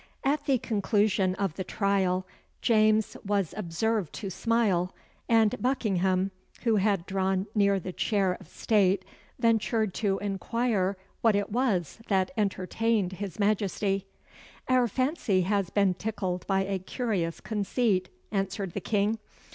[0.23, 2.25] At the conclusion of the trial,
[2.63, 4.95] James was observed to smile,
[5.29, 6.31] and Buckingham,
[6.63, 9.05] who had drawn near the chair of state,
[9.37, 14.07] ventured to inquire what it was that entertained his Majesty.
[14.67, 19.19] "Our fancy has been tickled by a curious conceit," answered the King.